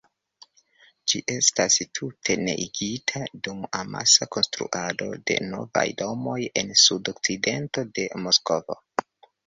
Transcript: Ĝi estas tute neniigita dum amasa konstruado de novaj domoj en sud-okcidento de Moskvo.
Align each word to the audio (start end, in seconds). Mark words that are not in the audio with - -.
Ĝi 1.11 1.19
estas 1.33 1.77
tute 1.99 2.37
neniigita 2.47 3.23
dum 3.49 3.61
amasa 3.83 4.29
konstruado 4.39 5.13
de 5.31 5.39
novaj 5.53 5.87
domoj 6.03 6.41
en 6.65 6.77
sud-okcidento 6.89 7.89
de 8.01 8.13
Moskvo. 8.29 8.85